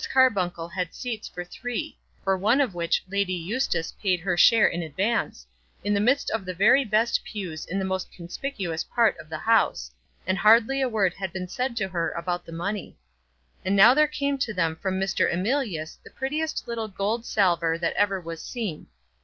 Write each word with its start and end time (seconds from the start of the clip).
Carbuncle 0.11 0.69
had 0.69 0.95
seats 0.95 1.27
for 1.27 1.43
three, 1.45 1.95
for 2.23 2.35
one 2.35 2.59
of 2.59 2.73
which 2.73 3.03
Lady 3.07 3.35
Eustace 3.35 3.91
paid 4.01 4.19
her 4.19 4.35
share 4.35 4.65
in 4.65 4.81
advance, 4.81 5.45
in 5.83 5.93
the 5.93 5.99
midst 5.99 6.31
of 6.31 6.43
the 6.43 6.55
very 6.55 6.83
best 6.83 7.23
pews 7.23 7.67
in 7.67 7.77
the 7.77 7.85
most 7.85 8.11
conspicuous 8.11 8.83
part 8.83 9.15
of 9.19 9.29
the 9.29 9.37
house, 9.37 9.91
and 10.25 10.39
hardly 10.39 10.81
a 10.81 10.89
word 10.89 11.13
had 11.13 11.31
been 11.31 11.47
said 11.47 11.77
to 11.77 11.87
her 11.87 12.09
about 12.13 12.47
the 12.47 12.51
money. 12.51 12.97
And 13.63 13.75
now 13.75 13.93
there 13.93 14.07
came 14.07 14.39
to 14.39 14.55
them 14.55 14.75
from 14.75 14.99
Mr. 14.99 15.31
Emilius 15.31 15.99
the 16.03 16.09
prettiest 16.09 16.67
little 16.67 16.87
gold 16.87 17.23
salver 17.23 17.77
that 17.77 17.93
ever 17.93 18.19
was 18.19 18.41
seen. 18.43 18.87